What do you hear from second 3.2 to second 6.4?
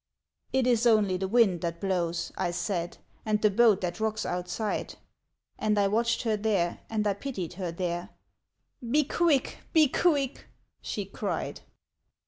And the boat that rocks outside." And I watched her